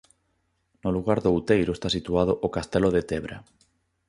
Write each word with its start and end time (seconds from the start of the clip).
No 0.83 0.89
lugar 0.95 1.19
do 1.21 1.31
Outeiro 1.33 1.71
está 1.73 1.89
situado 1.97 2.33
o 2.47 2.53
Castelo 2.55 2.89
de 2.95 3.01
Tebra. 3.09 3.37